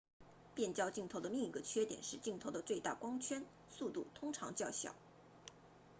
[0.55, 4.95] 变焦镜头的另一个缺点是镜头的最大光圈速度通常较小